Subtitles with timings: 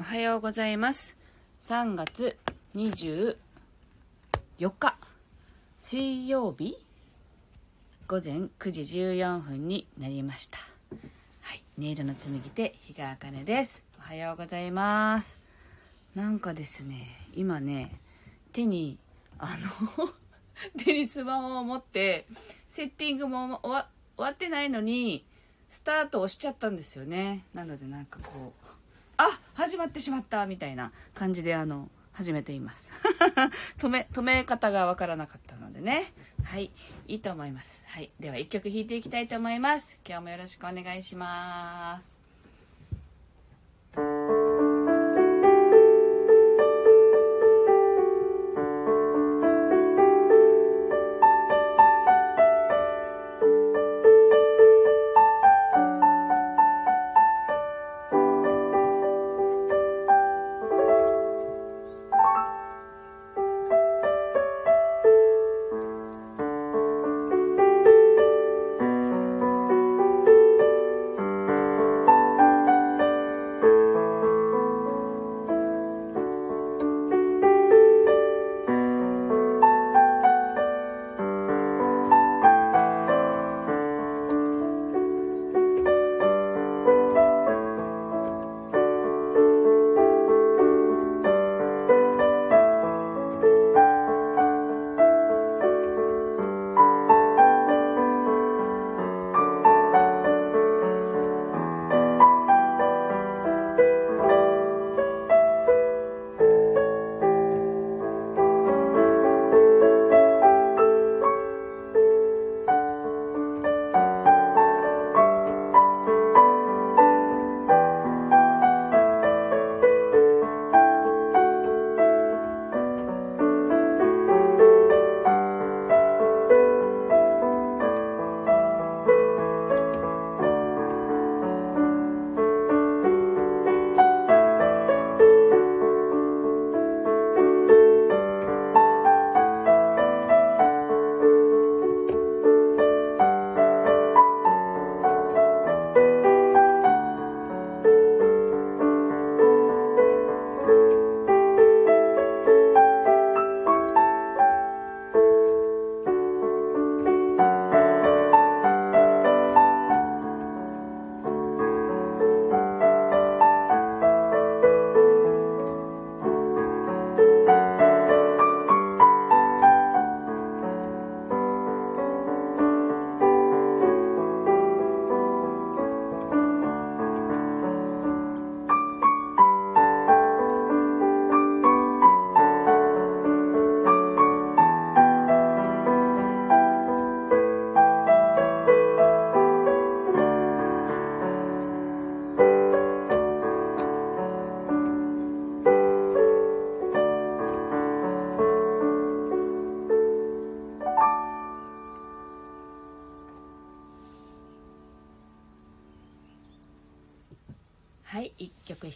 [0.00, 1.18] おはようございます。
[1.60, 2.38] 3月
[2.74, 3.36] 24
[4.58, 4.96] 日、
[5.78, 6.78] 水曜日、
[8.08, 10.58] 午前9時14分になりました。
[11.42, 13.84] はい、音色の紡ぎ手、日川茜です。
[13.98, 15.38] おはようございます。
[16.14, 18.00] なんかですね、今ね、
[18.54, 18.96] 手に、
[19.38, 19.54] あ
[19.98, 20.14] の、
[20.82, 22.24] 手にスマホを持って、
[22.70, 23.86] セッティングも終わ
[24.16, 25.26] 終わってないのに、
[25.68, 27.44] スタートをしちゃったんですよね。
[27.52, 28.59] なのでなんかこう、
[29.22, 32.92] あ始まってしまったみたいな感じであの始めています。
[33.78, 36.12] 止め止め方がわからなかったのでね。
[36.42, 36.70] はい。
[37.06, 37.84] いいと思います。
[37.88, 38.10] はい。
[38.18, 39.98] では1曲弾いていきたいと思います。
[40.06, 42.19] 今日もよろしくお願いします。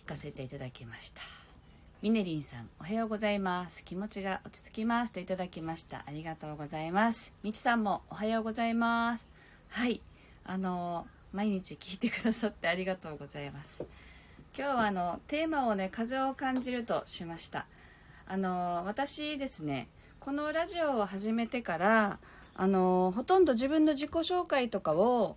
[0.04, 1.22] 一曲弾かせていただきました。
[2.02, 3.84] ミネリンさんおはようございます。
[3.84, 5.12] 気持ちが落ち着きます。
[5.14, 6.04] といただきました。
[6.06, 7.32] ありがとうございます。
[7.42, 9.26] みちさんもおはようございます。
[9.70, 10.02] はい。
[10.44, 13.82] あの毎日聞いてくださってありがとうございます。
[14.56, 17.66] 今日はあのテーマをね風を感じるとしました。
[18.26, 19.88] あの私ですね
[20.20, 22.18] このラジオを始めてから
[22.54, 25.36] あのほとんど自分の自己紹介とかを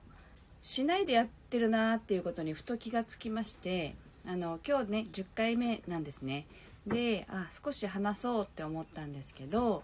[0.61, 3.95] しないでやってるなっていうことにふと気がつきまして
[4.27, 6.45] あの今日ね10回目なんですね。
[6.85, 9.83] であ少し話そうって思ったんですけど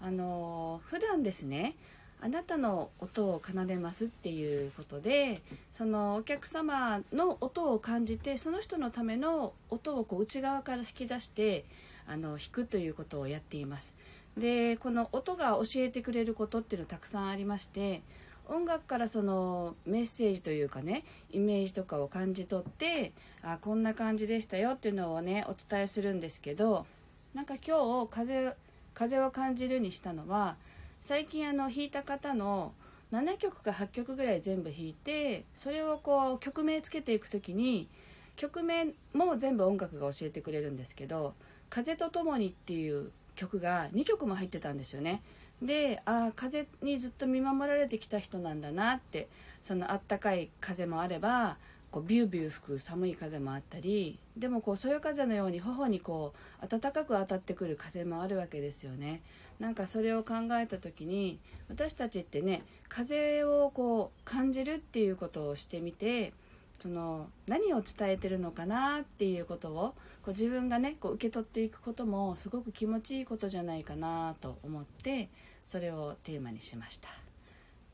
[0.00, 1.74] あの普段ですね
[2.20, 5.40] あなたの音を奏でますっていうことで
[5.70, 11.64] そのお客様の音を感じてその人のための音をこう内側から引き出して
[12.06, 13.94] あの弾くということをやっています。
[14.36, 18.02] でこの音が教えてくれることっていうのはたくさんありまして
[18.48, 23.12] 音楽からそのメッセージというかねイメージとかを感じ取って
[23.42, 26.86] あこんな感じでしたよっていうのをねお伝えするんですけど
[27.34, 28.54] なんか今日風
[28.94, 30.56] 風を感じるにしたのは
[31.00, 32.72] 最近あの弾いた方の
[33.12, 37.88] 7曲か8曲ぐらい全部弾いてそれをこう曲名つけていく時に
[38.36, 41.34] 曲名も全部音楽が教えてくれるんですけど
[41.70, 45.22] 「風と共に」っていう曲が2曲も入ってたんですよね。
[45.62, 49.28] であ風にずっと見守られてきた人なんだなって
[49.60, 51.56] そのあったかい風もあれば
[51.90, 59.22] こうビュービュー吹く寒い風もあったりでもこうそよ風のように頬にこう暖かく当たってくる風もあるわけですよね。
[59.58, 66.32] なんかそれを考えた時に私たちってね風をこう感じるっていうことをしてみて
[66.78, 75.28] その何を伝えてるのかなっていうことをこう自分がねこう受け取っていくこともすごく気持ちいいことじゃないかなと思って
[75.68, 77.10] それをテーマにしました。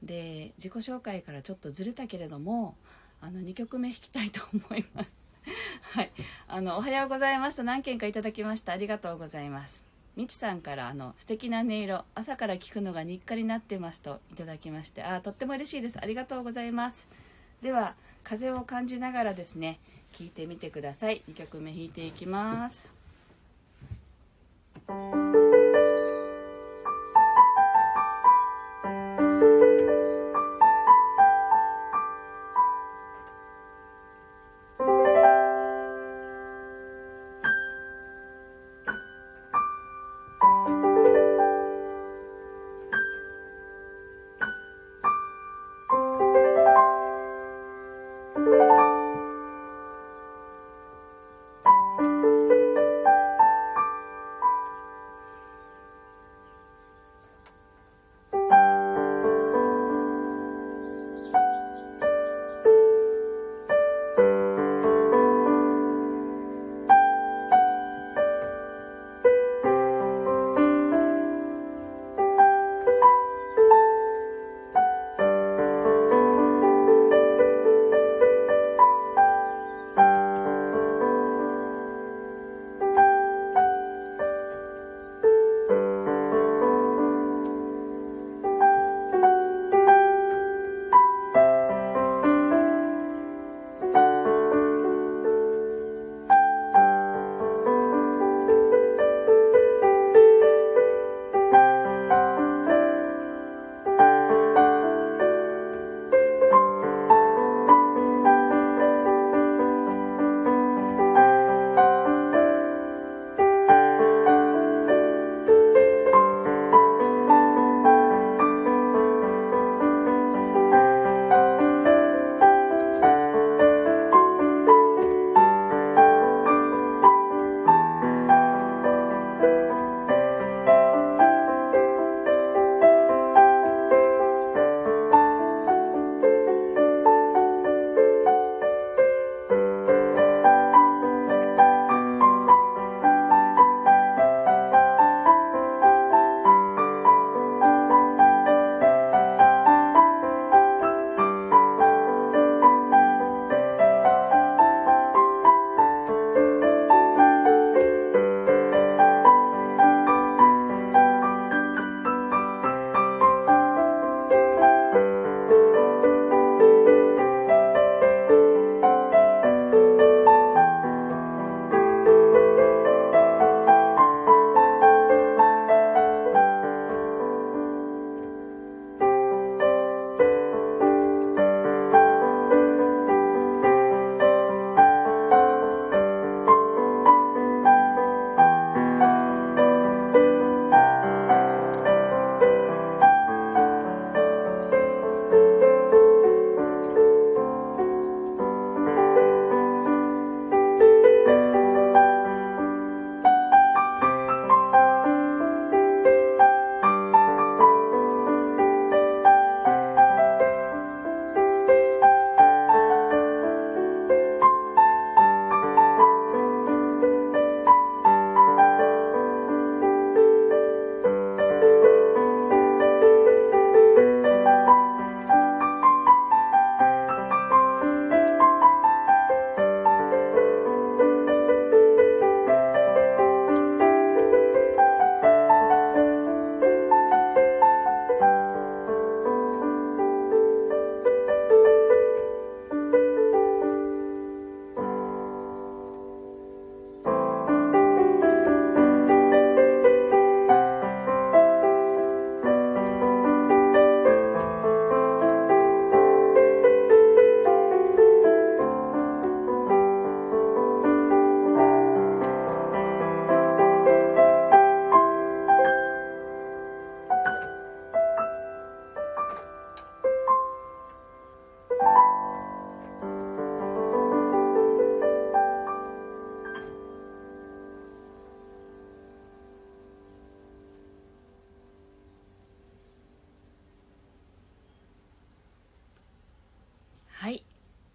[0.00, 2.76] で自己紹介からちょっとずれたけれども
[3.20, 5.16] あの2曲目弾きたいと思います。
[5.92, 6.12] はい。
[6.46, 8.72] あのおはようございますと何件かいただきました。
[8.72, 9.82] ありがとうございます。
[10.14, 15.98] みちさんからあの素敵な音色朝から聞くのが日課になってますといただきましてあとっても嬉しいです。
[16.00, 17.08] ありがとうございます。
[17.60, 19.80] では風を感じながらですね
[20.12, 21.22] 聞いてみてください。
[21.28, 22.92] 2曲目弾いていきます。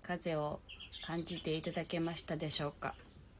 [0.09, 0.59] 風を
[1.05, 2.95] 感じていただけましたでしょうか？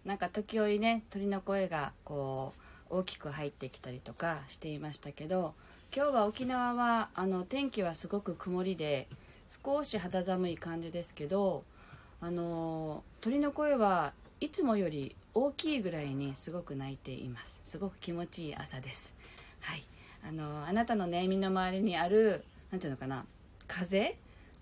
[0.05, 2.53] なんか時折ね鳥の声がこ
[2.91, 5.55] う大きく入ってきたりとかしていましたけど
[5.91, 9.07] 今日は沖縄はあの天気はすごく曇りで
[9.63, 11.63] 少し肌寒い感じですけど
[12.21, 17.61] あの鳥の声はいつもより大きいぐらいにすごく鳴いています。
[17.65, 19.11] すごく気持ちいい朝です。
[19.61, 19.83] はい。
[20.23, 23.25] あのあなたのね身の周りにある何ていうのかな
[23.67, 24.15] 風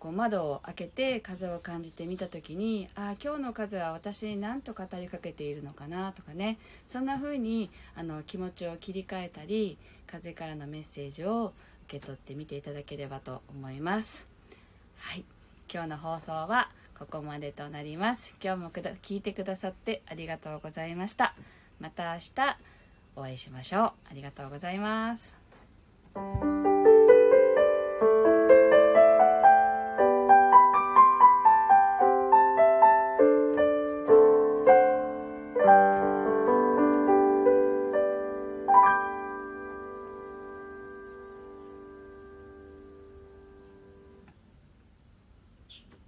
[0.08, 6.58] こう窓を開けて風を感じてみた時にああ今日の風は私に何と語りかけているのかなとかね。
[6.86, 9.78] そんな風にあに気持ちを切り替えたり
[10.10, 11.52] 風からのメッセージを
[11.88, 14.26] 受け取ってみていただければと思います。
[15.00, 15.26] はい。
[15.70, 18.34] 今日の放送はここまでとなります。
[18.42, 21.36] 今日もくだ聞いてくださってありがとうございました。
[21.82, 22.58] また明日
[23.18, 23.92] お会いしましょう。
[24.10, 25.38] ありがとうございます。